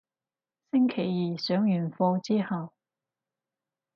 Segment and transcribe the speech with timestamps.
[0.71, 2.73] 星期二上完課之後